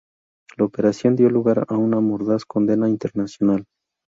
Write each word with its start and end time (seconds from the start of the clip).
La 0.57 0.65
operación 0.65 1.15
dio 1.15 1.29
lugar 1.29 1.63
a 1.69 1.77
una 1.77 1.99
mordaz 2.01 2.43
condena 2.43 2.89
internacional. 2.89 3.65